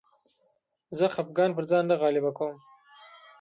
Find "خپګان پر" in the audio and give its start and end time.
1.15-1.63